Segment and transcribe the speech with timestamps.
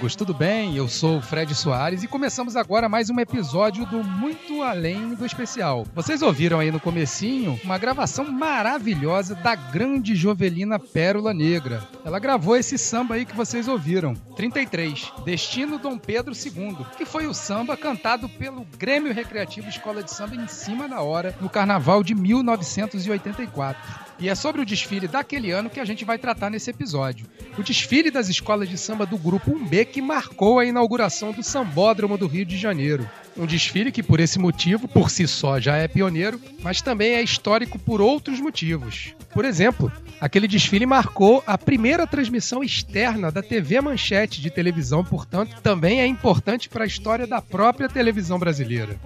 [0.00, 0.74] amigos, tudo bem?
[0.74, 5.26] Eu sou o Fred Soares e começamos agora mais um episódio do Muito Além do
[5.26, 5.86] Especial.
[5.94, 11.86] Vocês ouviram aí no comecinho uma gravação maravilhosa da grande Jovelina Pérola Negra.
[12.02, 17.26] Ela gravou esse samba aí que vocês ouviram, 33, Destino Dom Pedro II, que foi
[17.26, 22.02] o samba cantado pelo Grêmio Recreativo Escola de Samba em cima da hora no Carnaval
[22.02, 24.09] de 1984.
[24.20, 27.26] E é sobre o desfile daquele ano que a gente vai tratar nesse episódio.
[27.56, 32.18] O desfile das escolas de samba do Grupo 1B que marcou a inauguração do Sambódromo
[32.18, 33.08] do Rio de Janeiro.
[33.34, 37.22] Um desfile que, por esse motivo, por si só já é pioneiro, mas também é
[37.22, 39.14] histórico por outros motivos.
[39.32, 45.62] Por exemplo, aquele desfile marcou a primeira transmissão externa da TV Manchete de televisão, portanto,
[45.62, 49.00] também é importante para a história da própria televisão brasileira.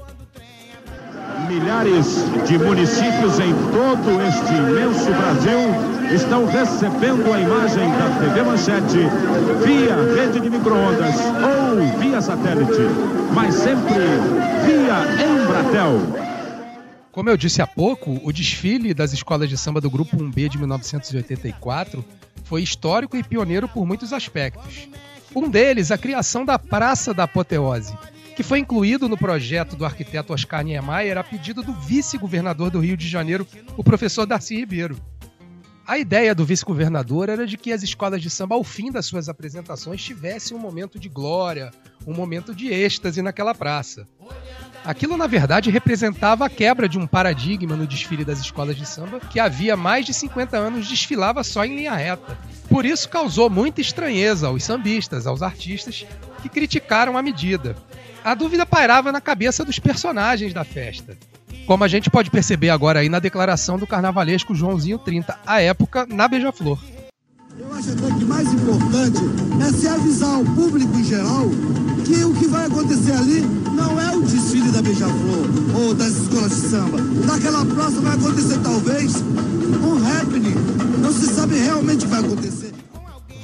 [1.48, 8.98] Milhares de municípios em todo este imenso Brasil estão recebendo a imagem da TV Manchete
[9.64, 12.82] via rede de microondas ou via satélite,
[13.34, 14.04] mas sempre
[14.64, 16.00] via Embratel.
[17.12, 20.58] Como eu disse há pouco, o desfile das escolas de samba do Grupo 1B de
[20.58, 22.04] 1984
[22.44, 24.88] foi histórico e pioneiro por muitos aspectos.
[25.34, 27.92] Um deles, a criação da Praça da Apoteose,
[28.34, 32.96] que foi incluído no projeto do arquiteto Oscar Niemeyer a pedido do vice-governador do Rio
[32.96, 35.00] de Janeiro, o professor Darcy Ribeiro.
[35.86, 39.28] A ideia do vice-governador era de que as escolas de samba, ao fim das suas
[39.28, 41.70] apresentações, tivessem um momento de glória,
[42.06, 44.08] um momento de êxtase naquela praça.
[44.84, 49.18] Aquilo, na verdade, representava a quebra de um paradigma no desfile das escolas de samba,
[49.18, 52.36] que havia mais de 50 anos desfilava só em linha reta.
[52.68, 56.04] Por isso causou muita estranheza aos sambistas, aos artistas,
[56.42, 57.74] que criticaram a medida.
[58.22, 61.16] A dúvida pairava na cabeça dos personagens da festa.
[61.66, 66.06] Como a gente pode perceber agora aí na declaração do carnavalesco Joãozinho 30, à época,
[66.06, 66.78] na Beija-Flor.
[67.58, 69.18] Eu acho até que mais importante
[69.62, 71.48] é se avisar ao público em geral
[72.04, 73.40] que o que vai acontecer ali
[73.74, 76.98] não é o desfile da Beija-Flor ou das escolas de samba.
[77.26, 80.54] Naquela praça vai acontecer talvez um happening.
[81.00, 82.74] Não se sabe realmente o que vai acontecer.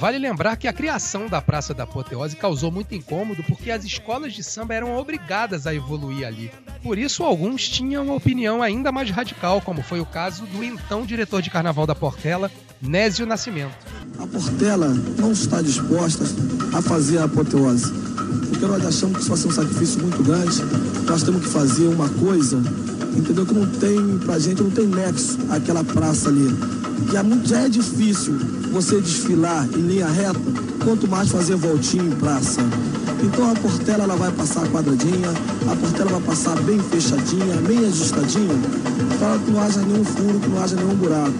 [0.01, 4.33] Vale lembrar que a criação da Praça da Apoteose causou muito incômodo porque as escolas
[4.33, 6.51] de samba eram obrigadas a evoluir ali.
[6.81, 11.05] Por isso, alguns tinham uma opinião ainda mais radical, como foi o caso do então
[11.05, 12.49] diretor de carnaval da Portela,
[12.81, 13.77] Nésio Nascimento.
[14.17, 14.87] A Portela
[15.19, 16.23] não está disposta
[16.75, 17.93] a fazer a apoteose.
[18.49, 20.63] Porque nós achamos que isso vai ser um sacrifício muito grande.
[21.07, 22.61] Nós temos que fazer uma coisa,
[23.15, 23.45] entendeu?
[23.45, 26.55] Que não tem, pra gente, não tem nexo aquela praça ali.
[27.09, 28.35] Que é muito, já é difícil
[28.71, 30.39] você desfilar em linha reta,
[30.83, 32.61] quanto mais fazer voltinha em praça.
[33.23, 35.29] Então a Portela ela vai passar quadradinha,
[35.71, 38.55] a Portela vai passar bem fechadinha, bem ajustadinha,
[39.19, 41.35] para que não haja nenhum furo, que não haja nenhum buraco.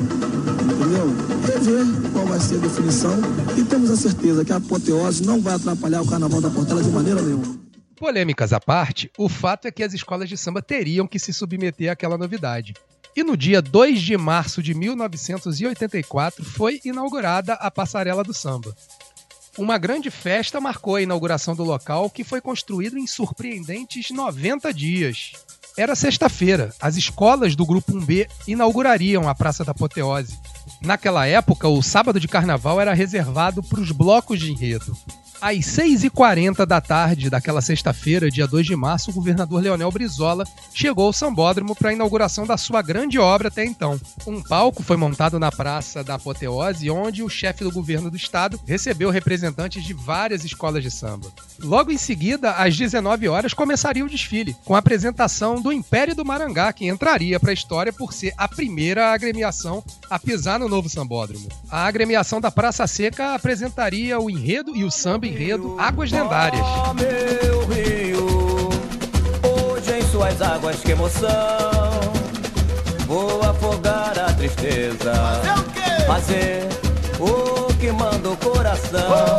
[0.63, 1.07] Entendeu?
[1.45, 3.17] Rever qual vai ser a definição
[3.57, 6.89] e temos a certeza que a apoteose não vai atrapalhar o carnaval da Portela de
[6.89, 7.59] maneira nenhuma.
[7.95, 11.91] Polêmicas à parte, o fato é que as escolas de samba teriam que se submeter
[11.91, 12.73] àquela novidade.
[13.15, 18.73] E no dia 2 de março de 1984 foi inaugurada a Passarela do Samba.
[19.57, 25.33] Uma grande festa marcou a inauguração do local, que foi construído em surpreendentes 90 dias.
[25.77, 30.39] Era sexta-feira, as escolas do Grupo 1B inaugurariam a Praça da Apoteose.
[30.81, 34.97] Naquela época, o sábado de carnaval era reservado para os blocos de enredo.
[35.41, 41.07] Às 6h40 da tarde daquela sexta-feira, dia 2 de março, o governador Leonel Brizola chegou
[41.07, 43.99] ao Sambódromo para a inauguração da sua grande obra até então.
[44.27, 48.59] Um palco foi montado na Praça da Apoteose, onde o chefe do governo do estado
[48.67, 51.31] recebeu representantes de várias escolas de samba.
[51.59, 56.23] Logo em seguida, às 19 horas, começaria o desfile, com a apresentação do Império do
[56.23, 60.87] Marangá, que entraria para a história por ser a primeira agremiação a pisar no novo
[60.87, 61.49] Sambódromo.
[61.67, 66.61] A agremiação da Praça Seca apresentaria o enredo e o samba enredo Águas Lendárias.
[66.61, 68.69] Oh, meu rio,
[69.43, 71.31] hoje em suas águas que emoção.
[73.07, 75.13] Vou afogar a tristeza.
[76.05, 76.67] Fazer
[77.19, 79.37] o que manda o coração.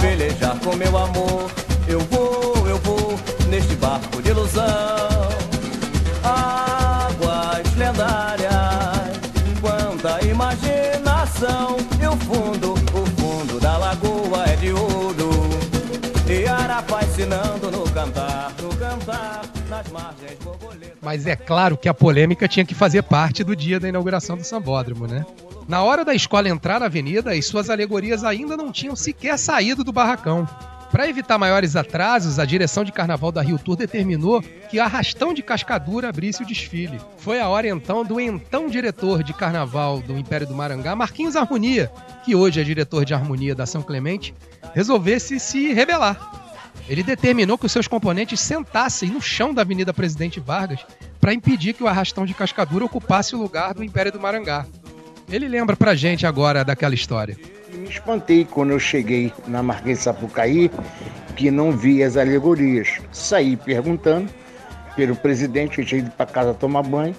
[0.00, 1.50] Velejar com meu amor.
[1.86, 3.18] Eu vou, eu vou
[3.48, 5.15] neste barco de ilusão.
[21.06, 24.42] Mas é claro que a polêmica tinha que fazer parte do dia da inauguração do
[24.42, 25.24] Sambódromo, né?
[25.68, 29.84] Na hora da escola entrar na avenida, as suas alegorias ainda não tinham sequer saído
[29.84, 30.48] do barracão.
[30.90, 35.44] Para evitar maiores atrasos, a direção de carnaval da Rio Tour determinou que Arrastão de
[35.44, 36.98] Cascadura abrisse o desfile.
[37.18, 41.88] Foi a hora então do então diretor de carnaval do Império do Marangá, Marquinhos Harmonia,
[42.24, 44.34] que hoje é diretor de harmonia da São Clemente,
[44.74, 46.45] resolvesse se rebelar.
[46.88, 50.84] Ele determinou que os seus componentes sentassem no chão da Avenida Presidente Vargas
[51.20, 54.64] para impedir que o Arrastão de Cascadura ocupasse o lugar do Império do Marangá.
[55.28, 57.36] Ele lembra pra gente agora daquela história.
[57.72, 60.70] Me espantei quando eu cheguei na Marquês de Sapucaí,
[61.34, 63.00] que não vi as alegorias.
[63.10, 64.30] Saí perguntando
[64.94, 67.14] pelo presidente, tinha ido para casa tomar banho,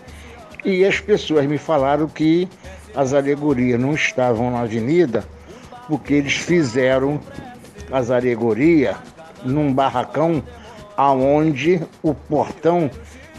[0.64, 2.48] e as pessoas me falaram que
[2.96, 5.24] as alegorias não estavam na avenida
[5.88, 7.22] porque eles fizeram
[7.92, 8.96] as alegorias
[9.44, 10.44] num barracão
[10.96, 12.90] aonde o portão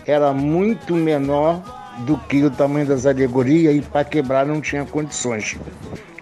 [0.07, 1.61] era muito menor
[1.99, 5.59] do que o tamanho das alegorias e para quebrar não tinha condições.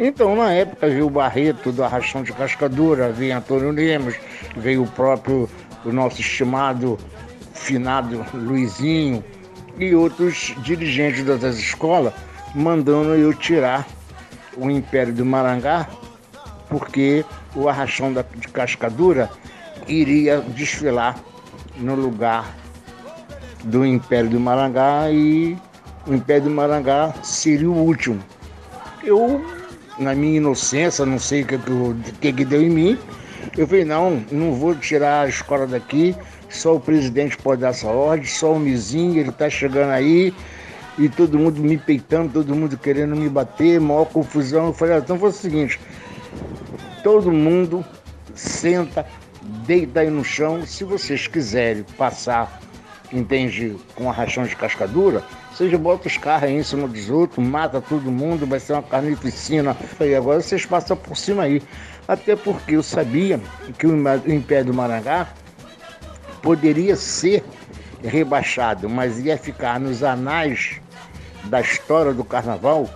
[0.00, 4.14] Então, na época, veio o Barreto do Arrastão de Cascadura, veio Antônio Lemos,
[4.56, 5.49] veio o próprio,
[5.84, 6.99] o nosso estimado
[7.52, 9.23] finado Luizinho
[9.78, 12.12] e outros dirigentes das escolas
[12.55, 13.87] mandando eu tirar
[14.56, 15.87] o Império do Marangá,
[16.69, 17.23] porque
[17.55, 19.31] o Arrastão de Cascadura
[19.88, 21.16] iria desfilar
[21.76, 22.54] no lugar
[23.64, 25.56] do Império do Marangá e
[26.06, 28.22] o Império do Marangá seria o último.
[29.02, 29.44] Eu,
[29.98, 31.58] na minha inocência, não sei o que,
[32.20, 32.98] que, que deu em mim,
[33.56, 36.14] eu falei, não, não vou tirar a escola daqui,
[36.48, 40.34] só o presidente pode dar essa ordem, só o Mizinho, ele está chegando aí,
[40.98, 44.66] e todo mundo me peitando, todo mundo querendo me bater, maior confusão.
[44.66, 45.78] Eu falei, ah, então foi o seguinte,
[47.02, 47.84] todo mundo
[48.34, 49.06] senta,
[49.66, 52.60] deita aí no chão, se vocês quiserem passar,
[53.12, 55.22] entende, com a de cascadura,
[55.52, 58.82] vocês botam os carros aí em cima dos outros, mata todo mundo, vai ser uma
[58.82, 59.72] carnificina.
[59.72, 61.62] Falei, agora vocês passam por cima aí.
[62.06, 63.40] Até porque eu sabia
[63.78, 63.96] que o
[64.31, 65.28] Império do Marangá
[66.42, 67.42] poderia ser
[68.04, 70.81] rebaixado, mas ia ficar nos anais
[71.44, 72.88] da história do carnaval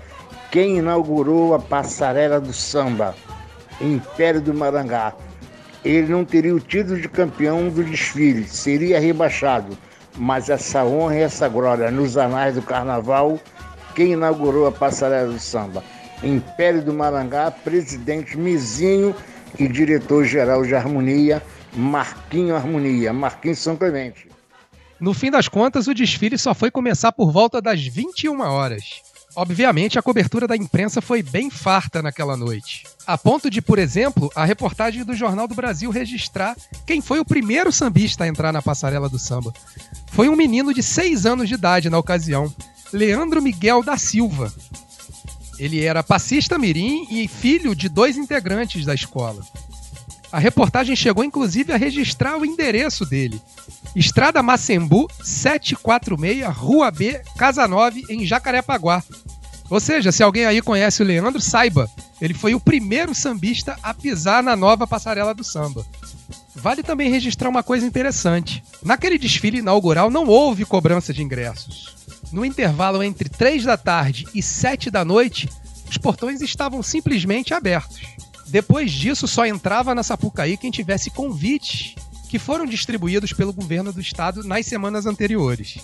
[0.51, 3.15] quem inaugurou a passarela do samba,
[3.81, 5.15] Império do Marangá.
[5.85, 9.77] Ele não teria o título de campeão do desfile, seria rebaixado
[10.17, 13.39] mas essa honra e essa glória nos anais do carnaval,
[13.95, 15.83] quem inaugurou a passarela do samba?
[16.23, 19.15] Império do Marangá, presidente Mizinho
[19.59, 21.43] e diretor-geral de harmonia,
[21.75, 24.29] Marquinho Harmonia, Marquinho São Clemente.
[25.01, 29.03] No fim das contas, o desfile só foi começar por volta das 21 horas.
[29.35, 32.85] Obviamente, a cobertura da imprensa foi bem farta naquela noite.
[33.07, 37.25] A ponto de, por exemplo, a reportagem do Jornal do Brasil registrar quem foi o
[37.25, 39.53] primeiro sambista a entrar na passarela do samba.
[40.13, 42.53] Foi um menino de 6 anos de idade na ocasião,
[42.93, 44.53] Leandro Miguel da Silva.
[45.59, 49.43] Ele era passista mirim e filho de dois integrantes da escola.
[50.33, 53.41] A reportagem chegou inclusive a registrar o endereço dele.
[53.97, 59.03] Estrada Macembu, 746, Rua B, Casa 9, em Jacarepaguá.
[59.69, 63.93] Ou seja, se alguém aí conhece o Leandro, saiba, ele foi o primeiro sambista a
[63.95, 65.85] pisar na nova passarela do samba.
[66.55, 68.63] Vale também registrar uma coisa interessante.
[68.83, 71.97] Naquele desfile inaugural não houve cobrança de ingressos.
[72.33, 75.49] No intervalo entre 3 da tarde e 7 da noite,
[75.89, 78.01] os portões estavam simplesmente abertos.
[78.51, 81.95] Depois disso, só entrava na Sapucaí quem tivesse convite
[82.29, 85.79] que foram distribuídos pelo governo do estado nas semanas anteriores.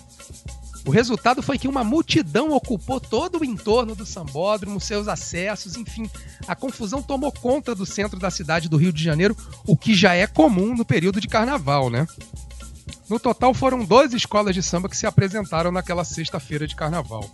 [0.85, 6.09] O resultado foi que uma multidão ocupou todo o entorno do sambódromo, seus acessos, enfim,
[6.47, 10.15] a confusão tomou conta do centro da cidade do Rio de Janeiro, o que já
[10.15, 12.07] é comum no período de carnaval, né?
[13.09, 17.25] No total foram 12 escolas de samba que se apresentaram naquela sexta-feira de carnaval.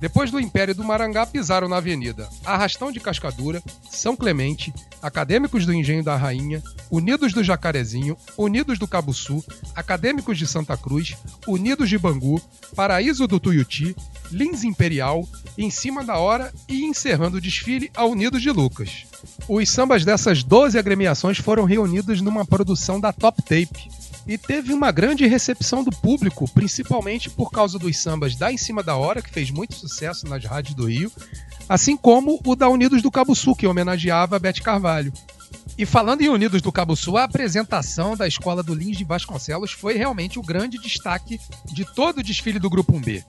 [0.00, 3.60] Depois do Império do Marangá, pisaram na avenida Arrastão de Cascadura,
[3.90, 4.72] São Clemente,
[5.02, 9.44] Acadêmicos do Engenho da Rainha, Unidos do Jacarezinho, Unidos do Cabuçu,
[9.74, 11.16] Acadêmicos de Santa Cruz,
[11.48, 12.40] Unidos de Bangu,
[12.76, 13.96] Paraíso do Tuiuti,
[14.30, 19.04] Lins Imperial, Em Cima da Hora e encerrando o desfile a Unidos de Lucas.
[19.48, 23.90] Os sambas dessas 12 agremiações foram reunidos numa produção da Top Tape,
[24.28, 28.82] e teve uma grande recepção do público, principalmente por causa dos sambas da Em Cima
[28.82, 31.10] da Hora, que fez muito sucesso nas rádios do Rio,
[31.66, 35.10] assim como o da Unidos do Cabo Sul, que homenageava a Bete Carvalho.
[35.78, 39.72] E falando em Unidos do Cabo Sul, a apresentação da escola do Lins de Vasconcelos
[39.72, 43.24] foi realmente o grande destaque de todo o desfile do Grupo 1B.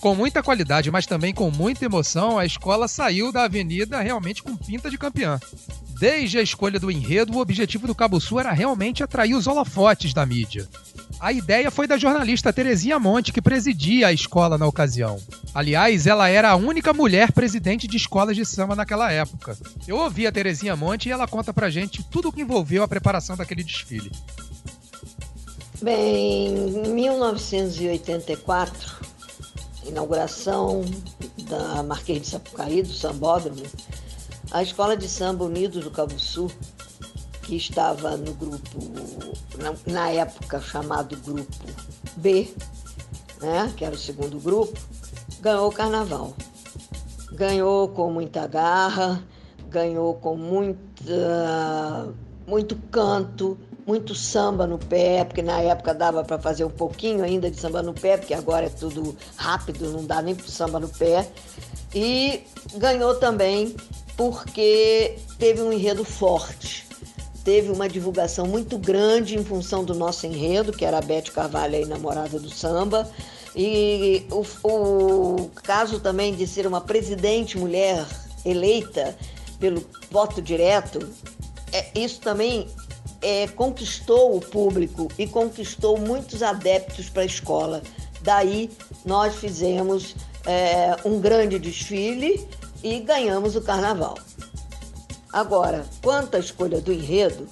[0.00, 4.56] Com muita qualidade, mas também com muita emoção, a escola saiu da avenida realmente com
[4.56, 5.38] pinta de campeã.
[5.98, 10.12] Desde a escolha do enredo, o objetivo do Cabo Sul era realmente atrair os holofotes
[10.12, 10.68] da mídia.
[11.18, 15.18] A ideia foi da jornalista Terezinha Monte, que presidia a escola na ocasião.
[15.54, 19.56] Aliás, ela era a única mulher presidente de escolas de samba naquela época.
[19.88, 22.88] Eu ouvi a Terezinha Monte e ela conta pra gente tudo o que envolveu a
[22.88, 24.12] preparação daquele desfile.
[25.80, 28.96] Bem, em 1984,
[29.86, 30.84] inauguração
[31.48, 33.62] da Marquês de Sapucaí, do Sambódromo,
[34.50, 36.50] a Escola de Samba Unidos do Cabo Sul
[37.46, 38.78] que estava no grupo,
[39.86, 41.46] na, época chamado Grupo
[42.16, 42.52] B,
[43.40, 44.76] né, que era o segundo grupo,
[45.40, 46.34] ganhou o carnaval.
[47.32, 49.22] Ganhou com muita garra,
[49.68, 52.12] ganhou com muita,
[52.48, 57.48] muito canto, muito samba no pé, porque na época dava para fazer um pouquinho ainda
[57.48, 60.88] de samba no pé, porque agora é tudo rápido, não dá nem para samba no
[60.88, 61.28] pé.
[61.94, 62.42] E
[62.74, 63.76] ganhou também
[64.16, 66.86] porque teve um enredo forte
[67.46, 71.76] teve uma divulgação muito grande em função do nosso enredo, que era a Bete Carvalho,
[71.76, 73.08] aí, namorada do samba.
[73.54, 78.04] E o, o caso também de ser uma presidente mulher
[78.44, 79.16] eleita
[79.60, 81.08] pelo voto direto,
[81.72, 82.66] é, isso também
[83.22, 87.80] é, conquistou o público e conquistou muitos adeptos para a escola.
[88.22, 88.68] Daí
[89.04, 92.44] nós fizemos é, um grande desfile
[92.82, 94.16] e ganhamos o carnaval.
[95.32, 97.48] Agora, quanto à escolha do enredo,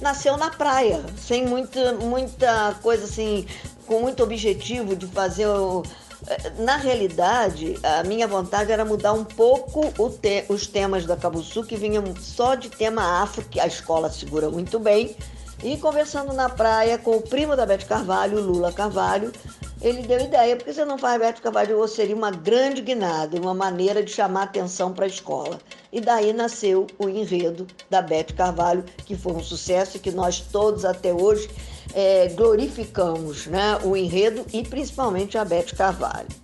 [0.00, 3.46] nasceu na praia, sem muita, muita coisa assim,
[3.86, 5.46] com muito objetivo de fazer.
[5.46, 5.82] O...
[6.26, 10.44] Eh, na realidade, a minha vontade era mudar um pouco te...
[10.48, 14.78] os temas da Cabuçu, que vinham só de tema afro, que a escola segura muito
[14.78, 15.16] bem.
[15.62, 19.30] E conversando na praia com o primo da Bete Carvalho, Lula Carvalho,
[19.80, 23.54] ele deu ideia, porque você não faz Bete Carvalho ou seria uma grande guinada, uma
[23.54, 25.60] maneira de chamar atenção para a escola.
[25.92, 30.40] E daí nasceu o enredo da Bete Carvalho, que foi um sucesso e que nós
[30.40, 31.48] todos até hoje
[31.94, 36.41] é, glorificamos né, o enredo e principalmente a Bete Carvalho.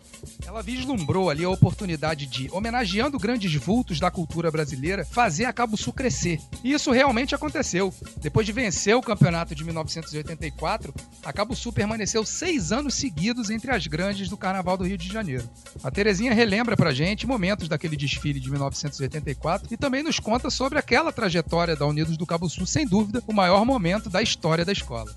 [0.49, 5.77] Ela vislumbrou ali a oportunidade de, homenageando grandes vultos da cultura brasileira, fazer a Cabo
[5.77, 6.41] Sul crescer.
[6.65, 7.93] E isso realmente aconteceu.
[8.17, 13.71] Depois de vencer o campeonato de 1984, a Cabo Sul permaneceu seis anos seguidos entre
[13.71, 15.47] as grandes do Carnaval do Rio de Janeiro.
[15.85, 20.79] A Terezinha relembra pra gente momentos daquele desfile de 1984 e também nos conta sobre
[20.79, 24.73] aquela trajetória da Unidos do Cabo Sul, sem dúvida, o maior momento da história da
[24.73, 25.15] escola.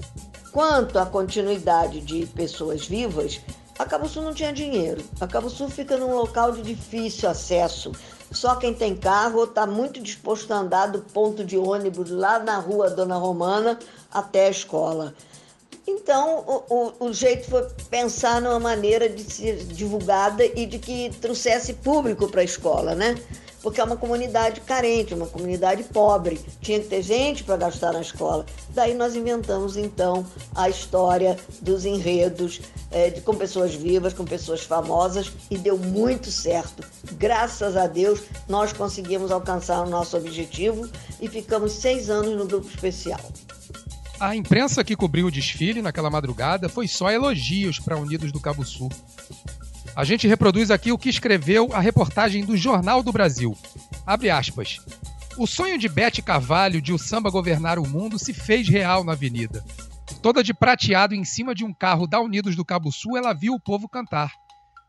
[0.51, 3.39] Quanto à continuidade de pessoas vivas,
[3.81, 5.03] a Cabo Sul não tinha dinheiro.
[5.19, 7.91] A Cabo Sul fica num local de difícil acesso.
[8.31, 12.57] Só quem tem carro está muito disposto a andar do ponto de ônibus lá na
[12.57, 13.79] rua Dona Romana
[14.13, 15.15] até a escola.
[15.87, 21.09] Então, o, o, o, jeito foi pensar numa maneira de ser divulgada e de que
[21.19, 23.15] trouxesse público para a escola, né?
[23.61, 26.39] Porque é uma comunidade carente, uma comunidade pobre.
[26.61, 28.45] Tinha que ter gente para gastar na escola.
[28.69, 30.25] Daí nós inventamos então
[30.55, 36.31] a história dos enredos é, de, com pessoas vivas, com pessoas famosas e deu muito
[36.31, 36.83] certo.
[37.13, 40.89] Graças a Deus nós conseguimos alcançar o nosso objetivo
[41.19, 43.19] e ficamos seis anos no grupo especial.
[44.19, 48.63] A imprensa que cobriu o desfile naquela madrugada foi só elogios para Unidos do Cabo
[48.63, 48.89] Sul.
[49.95, 53.57] A gente reproduz aqui o que escreveu a reportagem do Jornal do Brasil.
[54.05, 54.77] Abre aspas.
[55.37, 59.13] O sonho de Bete Carvalho de o samba governar o mundo se fez real na
[59.13, 59.63] avenida.
[60.21, 63.53] Toda de prateado em cima de um carro da Unidos do Cabo Sul, ela viu
[63.53, 64.31] o povo cantar.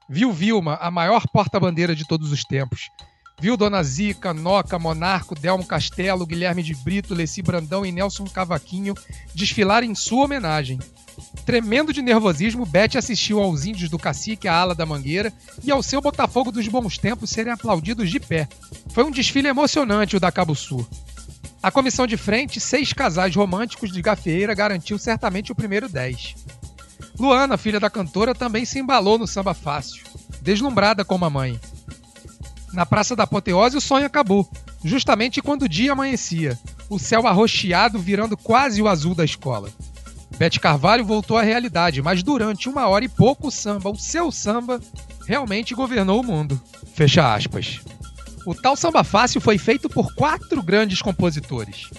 [0.09, 2.91] Viu Vilma, a maior porta-bandeira de todos os tempos.
[3.41, 8.95] Viu Dona Zica, Noca, Monarco, Delmo Castelo, Guilherme de Brito, Leci Brandão e Nelson Cavaquinho
[9.35, 10.79] desfilar em sua homenagem.
[11.45, 15.33] Tremendo de nervosismo, Beth assistiu aos índios do cacique à ala da mangueira
[15.65, 18.49] e ao seu Botafogo dos bons tempos serem aplaudidos de pé.
[18.91, 20.87] Foi um desfile emocionante o da Cabo Sul.
[21.63, 26.35] A comissão de frente, seis casais românticos de gafieira, garantiu certamente o primeiro 10.
[27.19, 30.05] Luana, filha da cantora, também se embalou no samba fácil,
[30.41, 31.61] deslumbrada como a mãe.
[32.73, 34.49] Na Praça da Apoteose, o sonho acabou,
[34.83, 36.59] justamente quando o dia amanhecia,
[36.89, 39.71] o céu arroxeado virando quase o azul da escola.
[40.37, 44.33] Bete Carvalho voltou à realidade, mas durante uma hora e pouco o samba, o seu
[44.33, 44.81] samba,
[45.27, 46.61] realmente governou o mundo.
[46.95, 47.81] Fecha aspas.
[48.45, 51.91] O tal samba fácil foi feito por quatro grandes compositores.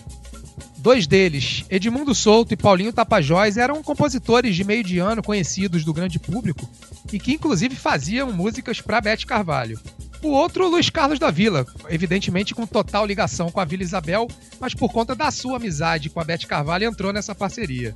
[0.78, 5.94] Dois deles, Edmundo Souto e Paulinho Tapajós, eram compositores de meio de ano conhecidos do
[5.94, 6.70] grande público
[7.14, 9.80] e que inclusive faziam músicas para Bete Carvalho.
[10.24, 14.26] O outro, Luiz Carlos da Vila, evidentemente com total ligação com a Vila Isabel,
[14.58, 17.94] mas por conta da sua amizade com a Bete Carvalho entrou nessa parceria.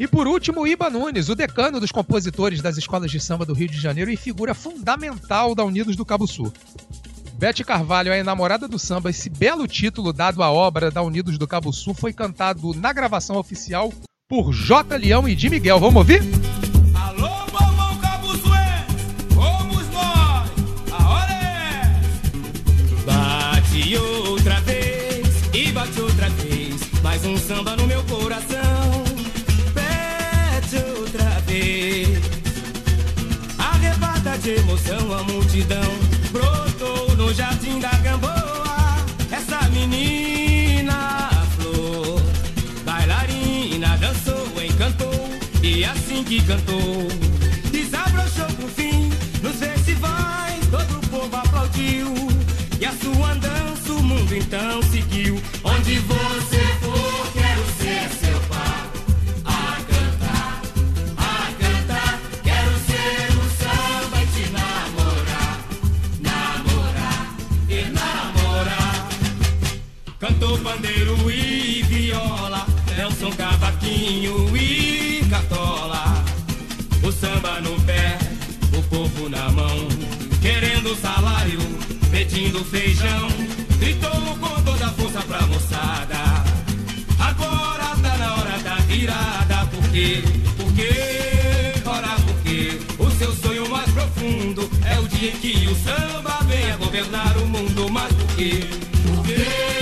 [0.00, 3.68] E por último, Iba Nunes, o decano dos compositores das escolas de samba do Rio
[3.68, 6.50] de Janeiro e figura fundamental da Unidos do Cabo Sul.
[7.34, 11.46] Bete Carvalho, a enamorada do samba, esse belo título dado à obra da Unidos do
[11.46, 13.92] Cabo Sul foi cantado na gravação oficial
[14.26, 14.96] por J.
[14.96, 15.78] Leão e de Miguel.
[15.78, 16.22] Vamos ouvir?
[34.78, 35.98] Emoção a multidão.
[36.30, 38.96] Brotou no jardim da Gamboa,
[39.30, 42.20] essa menina flor,
[42.84, 45.28] bailarina dançou, encantou
[45.62, 47.08] e assim que cantou,
[47.70, 49.10] desabrochou pro fim.
[49.42, 52.14] Nos festivais, todo o povo aplaudiu.
[52.80, 55.40] E a sua dança o mundo então seguiu.
[55.64, 56.77] Onde você
[74.10, 76.24] e cartola.
[77.02, 78.18] O samba no pé,
[78.76, 79.86] o povo na mão,
[80.40, 81.58] querendo salário,
[82.10, 83.28] pedindo feijão.
[83.78, 86.16] Gritou com toda a força pra moçada.
[87.18, 90.22] Agora tá na hora da virada, porque,
[90.56, 96.38] porque, ora porque o seu sonho mais profundo é o dia em que o samba
[96.44, 97.90] venha governar o mundo.
[97.90, 99.77] Mas por quê?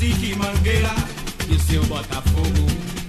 [0.00, 0.94] Cacique, mangueira
[1.50, 2.66] e seu Botafogo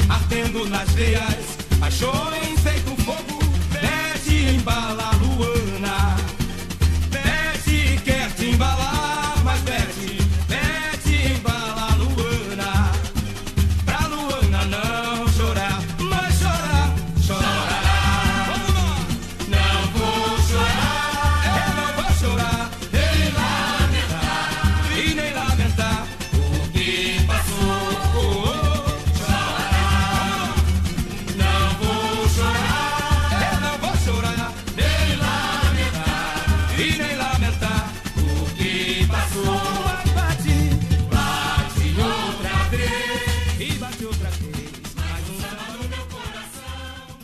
[0.10, 3.40] ardendo nas veias, paixões feito fogo,
[3.72, 5.52] mete embala Luana.
[5.52, 5.71] Mete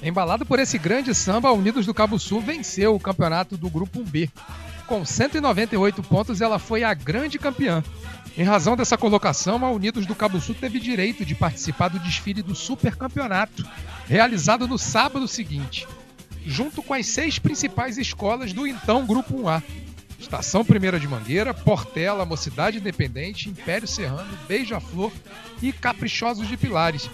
[0.07, 4.29] Embalado por esse grande samba, Unidos do Cabo Sul venceu o campeonato do Grupo B.
[4.87, 7.83] Com 198 pontos, ela foi a grande campeã.
[8.37, 12.41] Em razão dessa colocação, a Unidos do Cabo Sul teve direito de participar do desfile
[12.41, 13.67] do Supercampeonato,
[14.07, 15.85] realizado no sábado seguinte,
[16.45, 19.61] junto com as seis principais escolas do então Grupo 1A.
[20.17, 25.11] Estação Primeira de Mangueira, Portela, Mocidade Independente, Império Serrano, Beija-Flor
[25.61, 27.09] e Caprichosos de Pilares.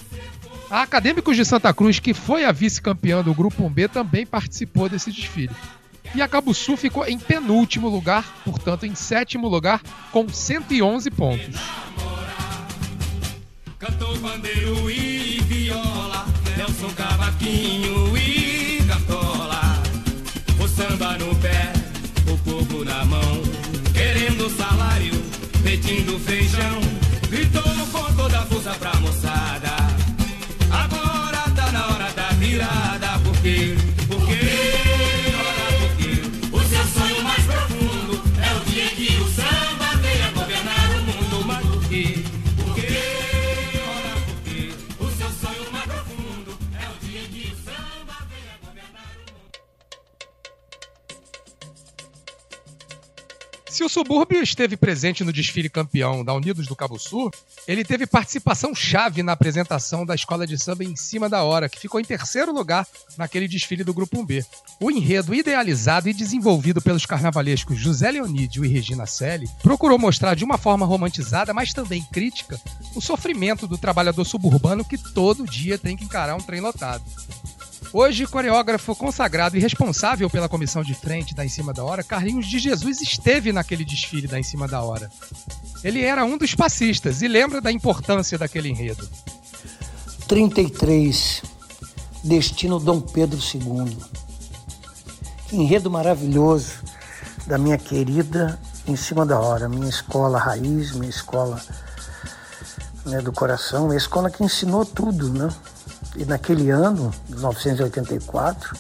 [0.74, 5.12] A Acadêmicos de Santa Cruz, que foi a vice-campeã do Grupo 1B, também participou desse
[5.12, 5.56] desfile.
[6.16, 11.60] E a Cabo Sul ficou em penúltimo lugar, portanto em sétimo lugar, com 111 pontos.
[23.94, 25.14] Querendo salário,
[25.62, 26.80] pedindo feijão.
[27.30, 28.94] Gritou com toda a força pra.
[33.44, 33.73] Virada, porque,
[53.84, 57.30] Se o subúrbio esteve presente no desfile campeão da Unidos do Cabo Sul,
[57.68, 61.82] ele teve participação chave na apresentação da escola de samba em cima da hora, que
[61.82, 64.46] ficou em terceiro lugar naquele desfile do Grupo 1B.
[64.80, 70.46] O enredo idealizado e desenvolvido pelos carnavalescos José Leonídio e Regina Selle procurou mostrar de
[70.46, 72.58] uma forma romantizada, mas também crítica,
[72.96, 77.04] o sofrimento do trabalhador suburbano que todo dia tem que encarar um trem lotado.
[77.96, 82.48] Hoje, coreógrafo consagrado e responsável pela comissão de frente da Em Cima da Hora, Carlinhos
[82.48, 85.12] de Jesus esteve naquele desfile da Em Cima da Hora.
[85.84, 89.08] Ele era um dos passistas e lembra da importância daquele enredo.
[90.28, 91.44] 33,
[92.24, 93.96] Destino Dom Pedro II.
[95.48, 96.72] Que enredo maravilhoso
[97.46, 101.62] da minha querida Em Cima da Hora, minha escola raiz, minha escola
[103.06, 105.48] né, do coração, minha escola que ensinou tudo, né?
[106.16, 108.78] E naquele ano, 1984,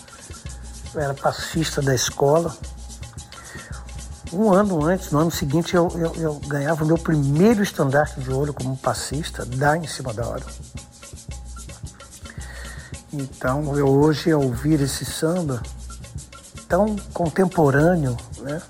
[0.93, 2.56] eu era passista da escola.
[4.32, 8.32] Um ano antes, no ano seguinte, eu, eu, eu ganhava o meu primeiro estandarte de
[8.32, 10.46] ouro como passista da Em Cima da Hora.
[13.12, 15.62] Então, eu hoje, ao ouvir esse samba
[16.67, 18.62] tão contemporâneo, né?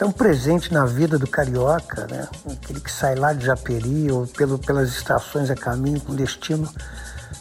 [0.00, 2.26] tão presente na vida do carioca, né?
[2.50, 6.72] Aquele que sai lá de Japeri ou pelo, pelas estações a caminho com destino,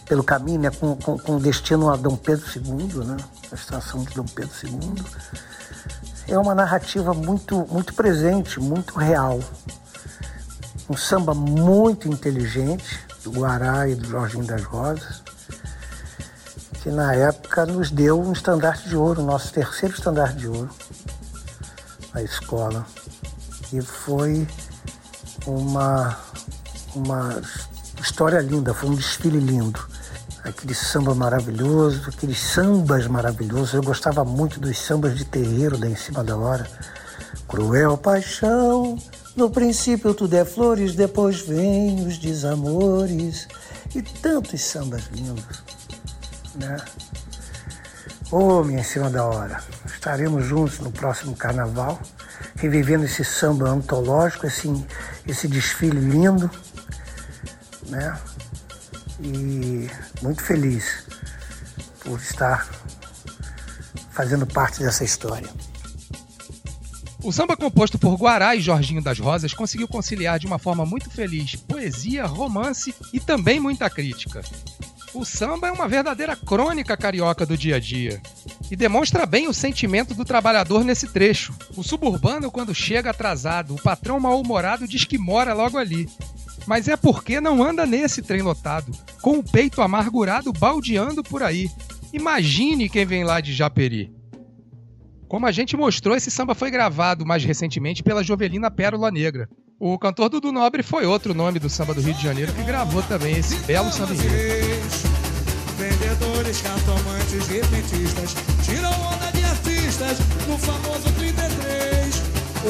[0.10, 0.72] pelo caminho, né?
[0.72, 3.18] Com, com, com destino a Dom Pedro II, né?
[3.52, 5.06] A estação de Dom Pedro II.
[6.28, 9.40] É uma narrativa muito, muito presente, muito real.
[10.90, 15.22] Um samba muito inteligente do Guará e do Jorginho das Rosas,
[16.82, 20.70] que na época nos deu um estandarte de ouro, nosso terceiro estandarte de ouro
[22.14, 22.86] a escola.
[23.72, 24.48] E foi
[25.46, 26.18] uma,
[26.96, 27.42] uma
[28.02, 29.89] história linda, foi um desfile lindo.
[30.44, 33.74] Aquele samba maravilhoso, aqueles sambas maravilhosos.
[33.74, 36.66] Eu gostava muito dos sambas de terreiro da Em Cima da Hora.
[37.48, 38.98] Cruel paixão,
[39.36, 43.48] no princípio tudo é flores, depois vem os desamores.
[43.94, 45.64] E tantos sambas lindos,
[46.56, 46.78] né?
[48.32, 49.62] Ô, oh, Em Cima da Hora.
[49.86, 52.00] Estaremos juntos no próximo carnaval,
[52.56, 54.72] revivendo esse samba antológico, esse,
[55.28, 56.50] esse desfile lindo,
[57.88, 58.18] né?
[59.22, 59.90] E
[60.22, 61.06] muito feliz
[62.04, 62.70] por estar
[64.12, 65.50] fazendo parte dessa história.
[67.22, 71.10] O samba composto por Guará e Jorginho das Rosas conseguiu conciliar de uma forma muito
[71.10, 74.42] feliz poesia, romance e também muita crítica.
[75.14, 78.22] O samba é uma verdadeira crônica carioca do dia a dia
[78.72, 81.54] e demonstra bem o sentimento do trabalhador nesse trecho.
[81.76, 86.08] O suburbano, quando chega atrasado, o patrão mal-humorado diz que mora logo ali.
[86.70, 88.92] Mas é porque não anda nesse trem lotado,
[89.24, 91.68] com o peito amargurado baldeando por aí.
[92.14, 94.14] Imagine quem vem lá de Japeri.
[95.28, 99.50] Como a gente mostrou, esse samba foi gravado mais recentemente pela Jovelina Pérola Negra.
[99.80, 103.02] O cantor Dudu Nobre foi outro nome do samba do Rio de Janeiro que gravou
[103.02, 104.14] também esse belo samba
[105.76, 112.22] Vendedores, cartomantes, repentistas Tiram onda de artistas no famoso 33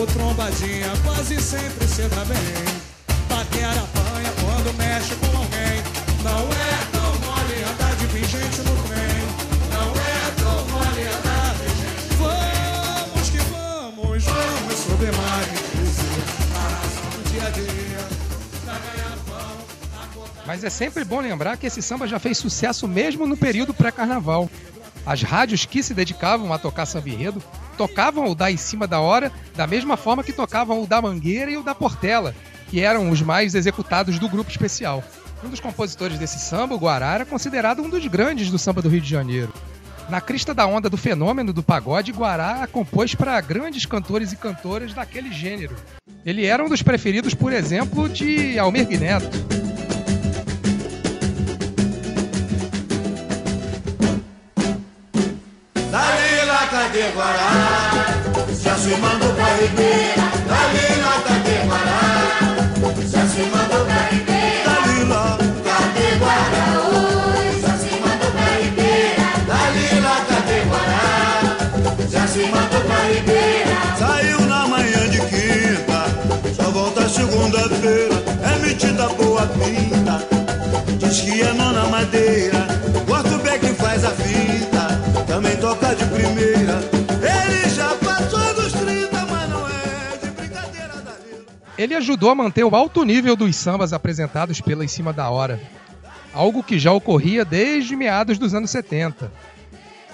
[0.01, 2.78] O trombadinha quase sempre se dá bem
[3.29, 5.77] Paquera apanha quando mexe com alguém.
[6.23, 9.23] Não é tão mole andar de pingente no trem.
[9.71, 15.99] Não é tão mole andar de gente Vamos que vamos, vamos sobre mares
[16.53, 17.89] A razão do dia a dia
[20.49, 24.49] mas é sempre bom lembrar que esse samba já fez sucesso mesmo no período pré-carnaval.
[25.05, 27.39] As rádios que se dedicavam a tocar samba enredo
[27.77, 31.51] tocavam o da em cima da hora da mesma forma que tocavam o da Mangueira
[31.51, 32.35] e o da Portela,
[32.69, 35.03] que eram os mais executados do grupo especial.
[35.43, 38.89] Um dos compositores desse samba, o Guará, era considerado um dos grandes do samba do
[38.89, 39.53] Rio de Janeiro.
[40.09, 44.93] Na crista da onda do fenômeno do pagode, Guará compôs para grandes cantores e cantoras
[44.93, 45.75] daquele gênero.
[46.25, 49.59] Ele era um dos preferidos, por exemplo, de Almir Neto.
[56.91, 57.78] de Guará,
[72.47, 73.97] Pra Ribeira.
[73.97, 80.25] Saiu na manhã de quinta, só volta segunda-feira, é metida boa pinta,
[80.97, 82.67] diz que é nona madeira,
[83.07, 84.99] corta o beck faz a fita
[85.39, 86.79] também toca de primeira.
[87.21, 91.45] Ele já passou dos 30, mas não é de brincadeira da vida.
[91.77, 95.61] Ele ajudou a manter o alto nível dos sambas apresentados pela Em Cima da Hora,
[96.33, 99.31] algo que já ocorria desde meados dos anos 70.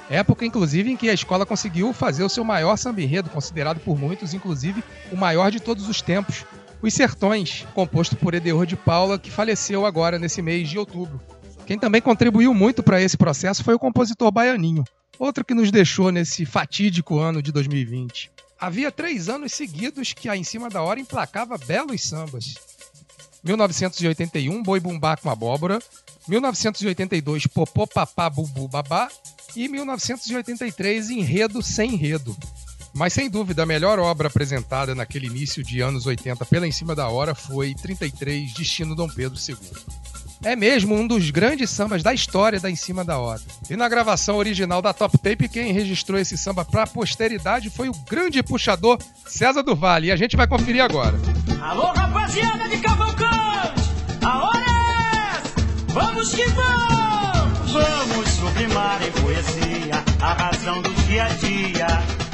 [0.10, 3.98] Época, inclusive, em que a escola conseguiu fazer o seu maior samba enredo, considerado por
[3.98, 6.46] muitos, inclusive, o maior de todos os tempos,
[6.82, 11.20] Os Sertões, composto por Edeor de Paula, que faleceu agora nesse mês de outubro.
[11.65, 14.84] Quem também contribuiu muito para esse processo foi o compositor baianinho,
[15.18, 18.32] outro que nos deixou nesse fatídico ano de 2020.
[18.60, 22.56] Havia três anos seguidos que a Em Cima da Hora emplacava belos sambas.
[23.44, 25.80] 1981, Boi Bumbá com Abóbora.
[26.28, 29.10] 1982, Popô Papá Bubu Babá.
[29.56, 32.36] E 1983, Enredo Sem Enredo.
[32.94, 36.96] Mas sem dúvida, a melhor obra apresentada naquele início de anos 80 pela Em Cima
[36.96, 39.56] da Hora foi 33, Destino Dom Pedro II
[40.46, 43.42] é mesmo um dos grandes sambas da história da Em Cima da Hora.
[43.70, 47.94] E na gravação original da Top Tape, quem registrou esse samba pra posteridade foi o
[48.10, 50.08] grande puxador César do Vale.
[50.08, 51.18] E a gente vai conferir agora.
[51.62, 53.82] Alô, rapaziada de Cavalcante!
[54.24, 54.75] A hora é!
[55.96, 57.72] Vamos que vamos!
[57.72, 61.88] Vamos sublimar em poesia a razão do dia a dia.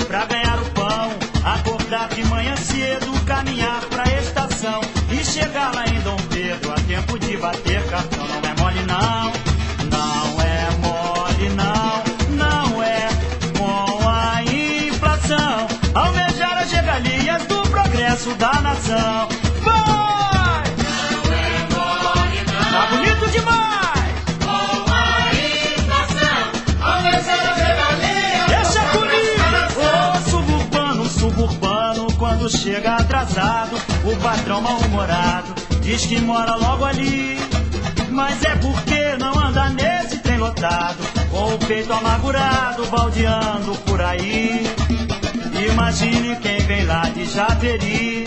[0.08, 1.12] Pra ganhar o pão,
[1.46, 7.20] acordar de manhã cedo, caminhar pra estação e chegar lá em Dom Pedro a tempo
[7.20, 8.26] de bater cartão.
[8.28, 9.32] Não é mole, não,
[9.92, 13.10] não é mole, não, não é
[13.60, 15.68] com a inflação.
[15.94, 17.52] Almejar as regalias
[17.92, 19.41] berço da nação.
[32.72, 37.38] Chega atrasado, o patrão mal-humorado diz que mora logo ali.
[38.10, 40.98] Mas é porque não anda nesse trem lotado,
[41.30, 44.66] com o peito amargurado, baldeando por aí.
[45.70, 48.24] Imagine quem vem lá de Japeri.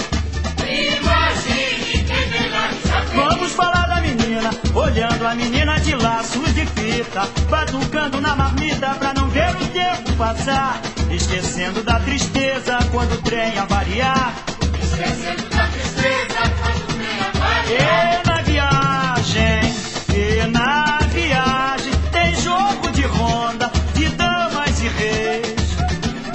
[0.58, 3.16] Imagine quem vem lá de Japeri.
[3.16, 9.14] Vamos falar da menina, olhando a menina de laços de fita, batucando na marmita pra
[9.14, 10.80] não ver o tempo passar,
[11.16, 14.34] esquecendo da tristeza quando o trem avariar.
[14.82, 18.22] Esquecendo da tristeza quando o trem avariar.
[18.22, 19.74] E na viagem,
[20.14, 25.54] e na viagem, tem jogo de ronda, de damas e reis.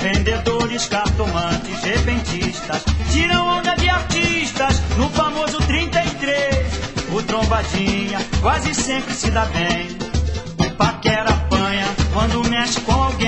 [0.02, 6.80] Vendedores, cartomantes, repentistas, tiram onda de artistas no famoso 33.
[7.12, 9.90] O trombadinha quase sempre se dá bem.
[10.58, 13.19] O paquera apanha quando mexe com alguém.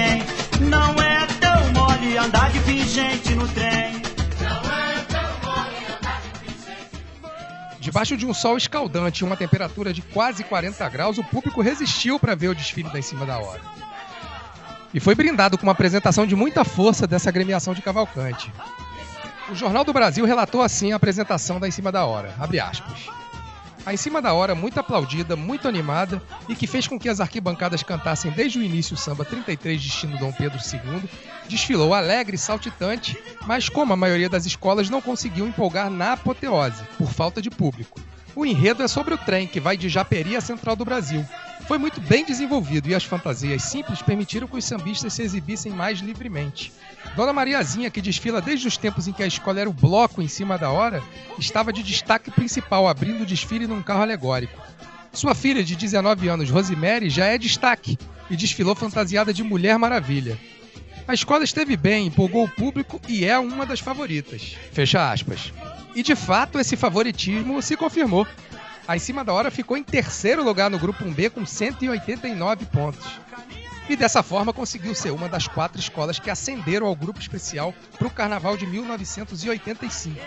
[7.92, 12.18] Debaixo de um sol escaldante e uma temperatura de quase 40 graus, o público resistiu
[12.18, 13.60] para ver o desfile da Em Cima da Hora.
[14.94, 18.50] E foi brindado com uma apresentação de muita força dessa agremiação de Cavalcante.
[19.50, 23.10] O Jornal do Brasil relatou assim a apresentação da Em Cima da Hora, abre aspas.
[23.84, 27.20] A Em Cima da Hora, muito aplaudida, muito animada e que fez com que as
[27.20, 31.10] arquibancadas cantassem desde o início o samba 33 Destino Dom Pedro II,
[31.50, 33.18] desfilou alegre e saltitante,
[33.48, 38.00] mas como a maioria das escolas não conseguiu empolgar na apoteose, por falta de público.
[38.36, 41.26] O enredo é sobre o trem que vai de Japeri à Central do Brasil.
[41.72, 46.00] Foi muito bem desenvolvido e as fantasias simples permitiram que os sambistas se exibissem mais
[46.00, 46.70] livremente.
[47.16, 50.28] Dona Mariazinha, que desfila desde os tempos em que a escola era o bloco em
[50.28, 51.02] cima da hora,
[51.40, 54.62] estava de destaque principal, abrindo o desfile num carro alegórico.
[55.14, 57.98] Sua filha de 19 anos, Rosemary, já é destaque
[58.30, 60.38] e desfilou fantasiada de Mulher Maravilha.
[61.08, 64.58] A escola esteve bem, empolgou o público e é uma das favoritas.
[64.74, 65.54] Fecha aspas.
[65.96, 68.28] E de fato, esse favoritismo se confirmou.
[68.88, 73.20] A Em Cima da Hora ficou em terceiro lugar no Grupo 1B com 189 pontos.
[73.88, 78.08] E dessa forma conseguiu ser uma das quatro escolas que ascenderam ao grupo especial para
[78.08, 80.20] o Carnaval de 1985.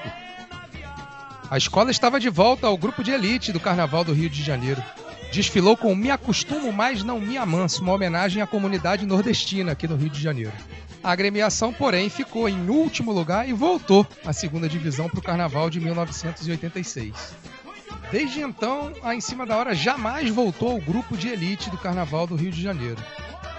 [1.51, 4.83] A escola estava de volta ao grupo de elite do Carnaval do Rio de Janeiro.
[5.33, 9.97] Desfilou com Me Acostumo, mas não me amanso, uma homenagem à comunidade nordestina aqui no
[9.97, 10.53] Rio de Janeiro.
[11.03, 15.69] A agremiação, porém, ficou em último lugar e voltou à segunda divisão para o Carnaval
[15.69, 17.35] de 1986.
[18.11, 22.27] Desde então, a Em Cima da Hora jamais voltou ao grupo de elite do Carnaval
[22.27, 23.03] do Rio de Janeiro.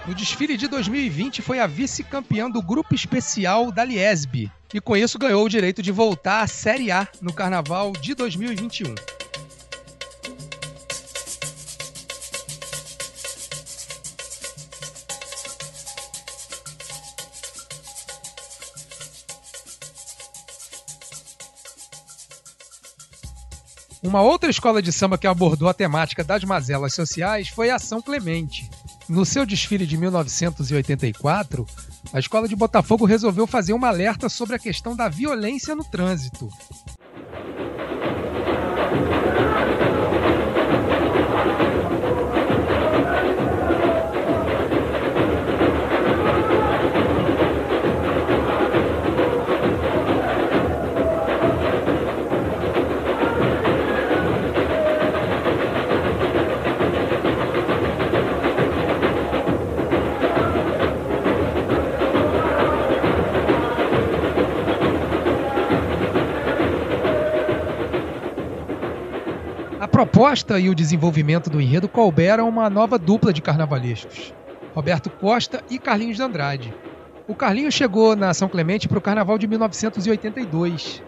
[0.06, 5.18] No desfile de 2020 foi a vice-campeã do grupo especial da Liesb e com isso
[5.18, 8.94] ganhou o direito de voltar à Série A no Carnaval de 2021.
[24.06, 28.00] Uma outra escola de samba que abordou a temática das mazelas sociais foi a São
[28.00, 28.70] Clemente.
[29.08, 31.66] No seu desfile de 1984,
[32.12, 36.48] a escola de Botafogo resolveu fazer uma alerta sobre a questão da violência no trânsito.
[70.16, 74.32] Proposta e o desenvolvimento do enredo couberam uma nova dupla de carnavalescos,
[74.74, 76.74] Roberto Costa e Carlinhos de Andrade.
[77.28, 81.02] O Carlinhos chegou na São Clemente para o carnaval de 1982.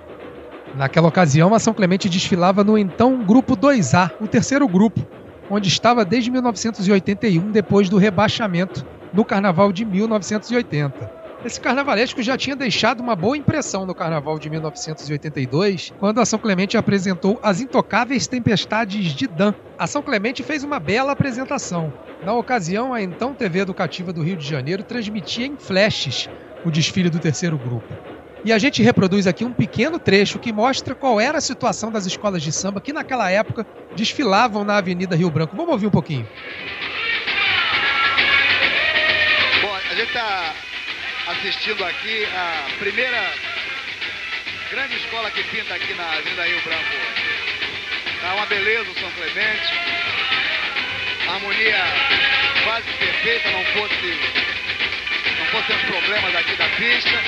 [0.77, 5.01] Naquela ocasião, a São Clemente desfilava no então Grupo 2A, o terceiro grupo,
[5.49, 11.17] onde estava desde 1981, depois do rebaixamento no carnaval de 1980.
[11.44, 16.38] Esse carnavalesco já tinha deixado uma boa impressão no carnaval de 1982, quando a São
[16.38, 19.55] Clemente apresentou As Intocáveis Tempestades de Dan.
[19.79, 21.92] A São Clemente fez uma bela apresentação.
[22.24, 26.29] Na ocasião, a então TV Educativa do Rio de Janeiro transmitia em flashes
[26.64, 27.94] o desfile do terceiro grupo.
[28.44, 32.05] E a gente reproduz aqui um pequeno trecho que mostra qual era a situação das
[32.05, 35.57] escolas de samba que naquela época desfilavam na Avenida Rio Branco.
[35.57, 36.27] Vamos ouvir um pouquinho.
[39.62, 40.55] Bom, a gente está
[41.29, 43.33] assistindo aqui a primeira
[44.71, 46.97] grande escola que pinta aqui na Avenida Rio Branco.
[48.21, 49.73] Tá uma beleza o São Clemente.
[51.29, 51.85] Harmonia
[52.64, 54.19] quase perfeita, não fosse,
[55.38, 57.23] não fossem os problemas aqui da pista.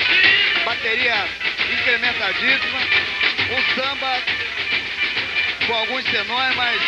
[0.65, 1.27] Bateria
[1.71, 2.79] incrementadíssima.
[3.51, 4.23] Um samba
[5.67, 6.81] com alguns senões, mas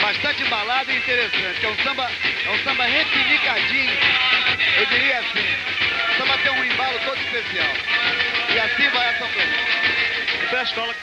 [0.00, 1.66] bastante embalado e interessante.
[1.66, 2.10] É um samba,
[2.44, 3.98] é um samba repinicadinho,
[4.78, 5.76] eu diria assim.
[6.16, 7.74] O samba tem um embalo todo especial.
[8.48, 10.48] E assim vai a São Clemente.
[10.48, 10.94] Foi a escola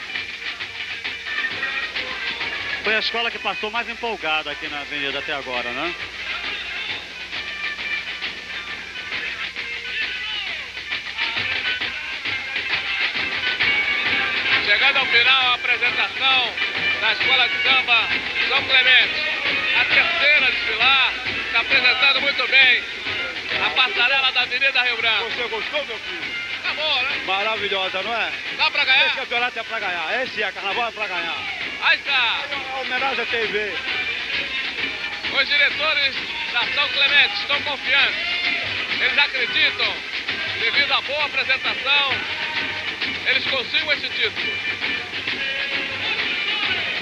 [2.82, 5.94] foi a escola que passou mais empolgada aqui na avenida até agora, né?
[14.66, 16.54] Chegando ao final a apresentação
[17.00, 18.08] da Escola de Samba
[18.48, 19.22] São Clemente.
[19.80, 21.14] A terceira desfilar,
[21.46, 23.03] está apresentando muito bem
[23.74, 25.30] passarela da Avenida Rio Branco.
[25.30, 26.34] Você gostou, meu filho?
[26.62, 27.22] Tá bom, né?
[27.26, 28.32] Maravilhosa, não é?
[28.56, 29.06] Dá pra ganhar?
[29.06, 30.22] Esse campeonato é pra ganhar.
[30.22, 31.36] Esse é carnaval é pra ganhar.
[31.82, 32.40] Aí está.
[32.50, 33.74] É homenagem à TV.
[35.32, 36.14] Os diretores
[36.52, 38.34] da São Clemente estão confiantes.
[39.00, 39.94] Eles acreditam,
[40.60, 42.14] devido à boa apresentação,
[43.26, 44.52] eles consigam esse título.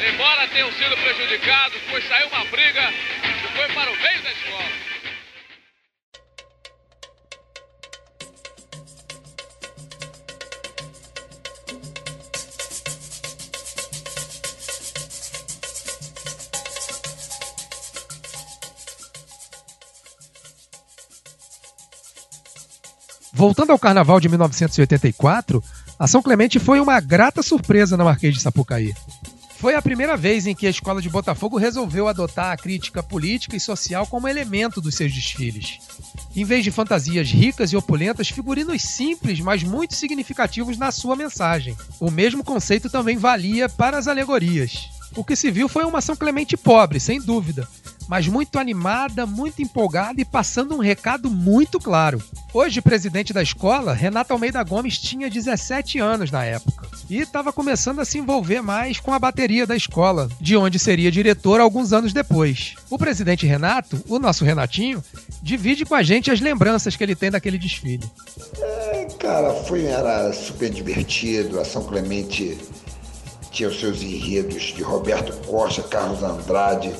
[0.09, 4.12] Embora tenham sido prejudicados, pois saiu uma briga que foi para o meio
[23.43, 25.65] Voltando ao carnaval de 1984,
[25.99, 28.95] a São Clemente foi uma grata surpresa na Marquês de Sapucaí.
[29.57, 33.57] Foi a primeira vez em que a escola de Botafogo resolveu adotar a crítica política
[33.57, 35.81] e social como elemento dos seus desfiles.
[36.37, 41.77] Em vez de fantasias ricas e opulentas, figurinos simples, mas muito significativos na sua mensagem.
[41.99, 44.89] O mesmo conceito também valia para as alegorias.
[45.17, 47.69] O que se viu foi uma São Clemente pobre, sem dúvida,
[48.09, 52.23] mas muito animada, muito empolgada e passando um recado muito claro.
[52.53, 58.01] Hoje, presidente da escola, Renata Almeida Gomes tinha 17 anos na época e estava começando
[58.01, 62.13] a se envolver mais com a bateria da escola, de onde seria diretor alguns anos
[62.13, 62.75] depois.
[62.91, 65.03] O presidente Renato, o nosso Renatinho,
[65.43, 68.09] divide com a gente as lembranças que ele tem daquele desfile.
[68.59, 71.61] É, cara, foi era super divertido.
[71.61, 72.59] A São Clemente
[73.51, 76.93] tinha os seus enredos de Roberto Costa, Carlos Andrade.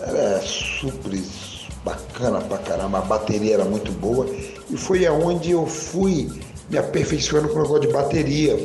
[0.00, 1.12] Era super
[1.84, 4.26] bacana pra caramba, a bateria era muito boa.
[4.70, 6.30] E foi aonde eu fui
[6.70, 8.56] me aperfeiçoando com o negócio de bateria.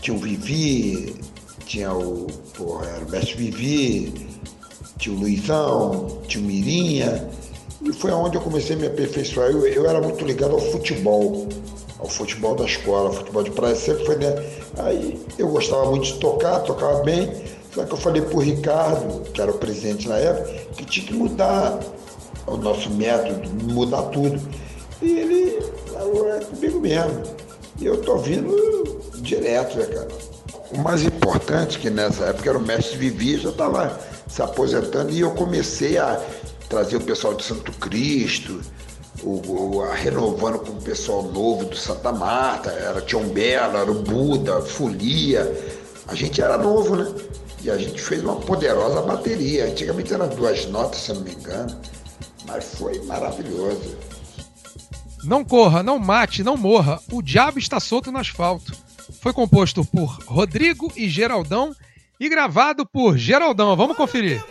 [0.00, 1.16] Tinha o Vivi,
[1.64, 4.28] tinha o, porra, era o mestre Vivi,
[4.98, 7.28] tinha o Luizão, tinha o Mirinha.
[7.80, 9.50] E foi aonde eu comecei a me aperfeiçoar.
[9.50, 11.48] Eu, eu era muito ligado ao futebol,
[11.98, 14.34] ao futebol da escola, futebol de praia, sempre foi, né?
[14.78, 17.30] Aí eu gostava muito de tocar, tocava bem,
[17.78, 21.14] só que eu falei pro Ricardo, que era o presidente na época, que tinha que
[21.14, 21.78] mudar
[22.44, 24.40] o nosso método, mudar tudo.
[25.00, 25.62] E ele
[25.92, 27.22] falou, é comigo mesmo.
[27.78, 30.08] E eu tô vindo direto, né, cara?
[30.72, 35.20] O mais importante que nessa época era o mestre Vivi, já estava se aposentando e
[35.20, 36.20] eu comecei a
[36.68, 38.60] trazer o pessoal de Santo Cristo,
[39.22, 43.90] o, o, a renovando com o pessoal novo do Santa Marta, era Tião Bela, era
[43.90, 45.78] o Buda, Folia.
[46.08, 47.14] A gente era novo, né?
[47.62, 49.66] E a gente fez uma poderosa bateria.
[49.66, 51.80] Antigamente eram duas notas, se eu não me engano.
[52.46, 53.96] Mas foi maravilhoso.
[55.24, 57.00] Não corra, não mate, não morra.
[57.10, 58.72] O diabo está solto no asfalto.
[59.20, 61.74] Foi composto por Rodrigo e Geraldão
[62.20, 63.74] e gravado por Geraldão.
[63.76, 64.42] Vamos conferir.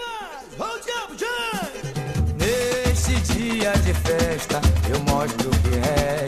[2.37, 6.26] Neste dia de festa, eu mostro o que resta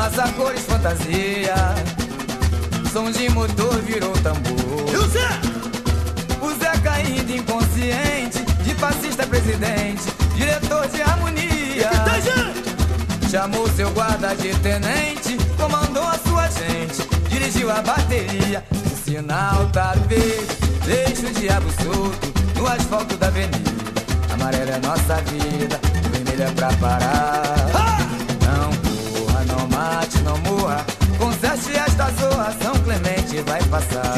[0.00, 0.10] alegoria.
[0.10, 1.54] Fumaça, cores, fantasia.
[2.92, 4.84] Som de motor virou tambor.
[4.94, 5.28] O Zé?
[6.40, 8.42] O Zé caindo inconsciente.
[8.64, 10.02] De fascista presidente.
[10.34, 11.90] Diretor de harmonia.
[13.30, 15.36] Chamou seu guarda de tenente.
[15.56, 17.06] Comandou a sua gente.
[17.28, 18.64] Dirigiu a bateria.
[18.72, 20.56] O sinal tá verde.
[20.84, 22.32] Deixa o diabo solto.
[22.56, 23.70] no asfalto da avenida.
[24.32, 25.80] Amarelo é nossa vida,
[26.10, 27.79] vermelho é pra parar.
[32.00, 34.16] Esta zorra, São Clemente vai passar.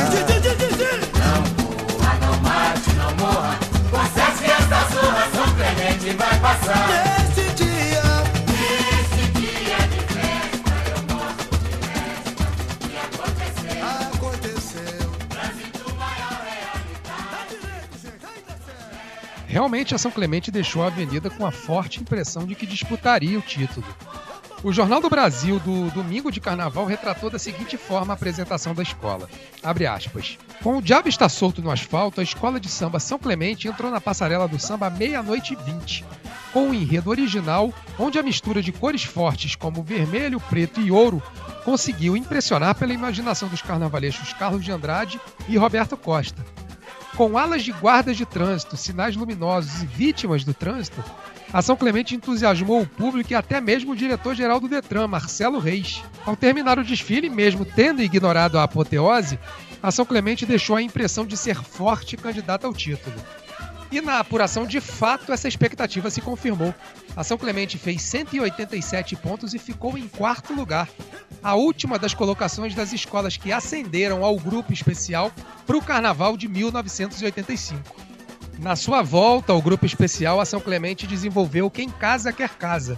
[1.19, 3.59] Não corra, não mate, não morra.
[3.91, 6.89] Conserte esta zorra, São Clemente vai passar.
[6.89, 8.03] Nesse dia,
[8.47, 13.83] Nesse dia de festa, eu mostro de festa o que aconteceu.
[14.15, 15.11] aconteceu.
[15.29, 17.59] Trânsito maior realidade.
[19.49, 23.43] Realmente, a São Clemente deixou a avenida com a forte impressão de que disputaria o
[23.43, 23.85] título.
[24.65, 28.83] O Jornal do Brasil do domingo de carnaval retratou da seguinte forma a apresentação da
[28.85, 29.29] escola.
[29.61, 30.39] Abre aspas.
[30.63, 34.01] Com o diabo está solto no asfalto, a escola de samba São Clemente entrou na
[34.01, 36.05] passarela do samba meia-noite e vinte,
[36.53, 41.21] com o enredo original, onde a mistura de cores fortes como vermelho, preto e ouro
[41.65, 46.47] conseguiu impressionar pela imaginação dos carnavalescos Carlos de Andrade e Roberto Costa.
[47.17, 51.03] Com alas de guardas de trânsito, sinais luminosos e vítimas do trânsito,
[51.53, 56.03] a São Clemente entusiasmou o público e até mesmo o diretor-geral do Detran, Marcelo Reis.
[56.25, 59.39] Ao terminar o desfile, mesmo tendo ignorado a apoteose,
[59.83, 63.17] a São Clemente deixou a impressão de ser forte candidata ao título.
[63.91, 66.75] E na apuração, de fato, essa expectativa se confirmou.
[67.15, 70.89] A São Clemente fez 187 pontos e ficou em quarto lugar.
[71.43, 75.31] A última das colocações das escolas que ascenderam ao grupo especial
[75.67, 78.12] para o Carnaval de 1985.
[78.63, 82.97] Na sua volta ao grupo especial, a São Clemente desenvolveu Quem Casa Quer Casa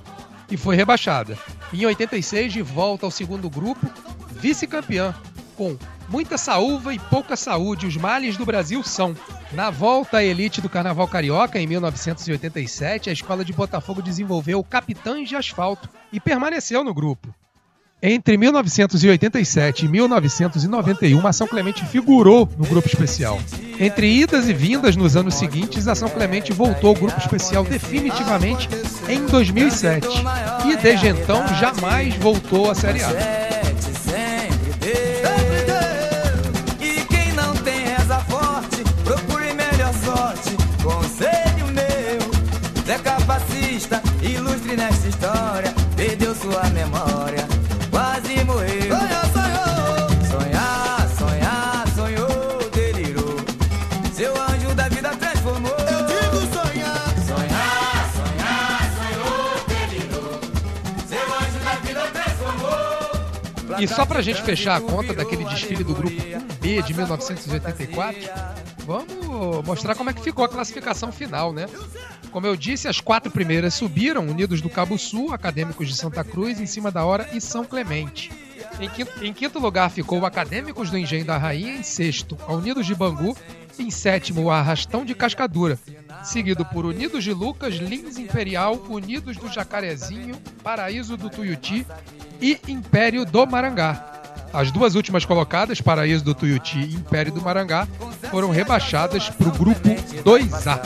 [0.51, 1.39] e foi rebaixada.
[1.73, 3.91] Em 86, de volta ao segundo grupo,
[4.33, 5.15] vice-campeã,
[5.57, 5.75] com
[6.07, 9.17] Muita Saúva e Pouca Saúde, os males do Brasil são.
[9.53, 15.31] Na volta à elite do Carnaval Carioca, em 1987, a escola de Botafogo desenvolveu Capitães
[15.31, 17.35] de Asfalto e permaneceu no grupo.
[18.07, 23.41] Entre 1987 e 1991, a São Clemente figurou no grupo especial.
[23.81, 28.69] Entre idas e vindas nos anos seguintes, a São Clemente voltou ao grupo especial definitivamente
[29.09, 30.07] em 2007
[30.67, 33.45] e desde então jamais voltou à Série A.
[44.23, 47.24] Ilustre nesta história, perdeu sua memória,
[63.79, 68.21] E só pra gente fechar a conta daquele desfile do grupo 1B de 1984,
[68.87, 71.67] vamos mostrar como é que ficou a classificação final, né?
[72.31, 76.61] Como eu disse, as quatro primeiras subiram, Unidos do Cabo Sul, Acadêmicos de Santa Cruz,
[76.61, 78.33] Em Cima da Hora e São Clemente.
[78.81, 82.53] Em quinto, em quinto lugar ficou o Acadêmicos do Engenho da Rainha, em sexto, a
[82.53, 83.37] Unidos de Bangu,
[83.79, 85.79] em sétimo, o Arrastão de Cascadura,
[86.25, 91.87] seguido por Unidos de Lucas, Lins Imperial, Unidos do Jacarezinho, Paraíso do Tuiuti
[92.41, 94.11] e Império do Marangá.
[94.53, 97.89] As duas últimas colocadas, Paraíso do Tuiuti e Império do Marangá,
[98.31, 99.81] foram rebaixadas para o grupo
[100.25, 100.81] 2A.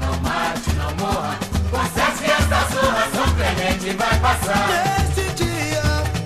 [0.00, 1.38] Não mate, não morra.
[1.70, 4.68] Conserte esta zorra, São Clemente vai passar.
[4.68, 5.82] Nesse dia,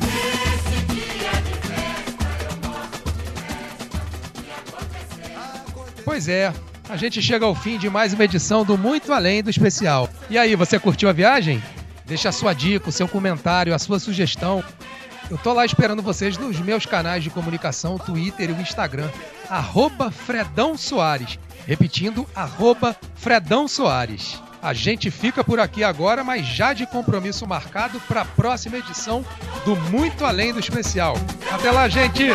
[0.07, 6.05] Nesse dia de festa, eu mostro de festa o que aconteceu.
[6.05, 6.53] Pois é,
[6.91, 10.09] a gente chega ao fim de mais uma edição do Muito Além do Especial.
[10.29, 11.63] E aí, você curtiu a viagem?
[12.05, 14.63] Deixa a sua dica, o seu comentário, a sua sugestão.
[15.31, 19.09] Eu tô lá esperando vocês nos meus canais de comunicação, Twitter e o Instagram,
[19.49, 21.39] arroba Fredão Soares.
[21.65, 24.43] Repetindo, arroba Fredão Soares.
[24.61, 29.25] A gente fica por aqui agora, mas já de compromisso marcado para a próxima edição
[29.65, 31.15] do Muito Além do Especial.
[31.53, 32.31] Até lá, gente!